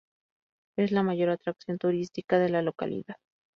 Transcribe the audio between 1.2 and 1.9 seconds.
atracción